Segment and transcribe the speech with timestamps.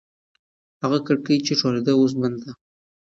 [0.83, 2.51] هغه کړکۍ چې ښورېده اوس بنده ده.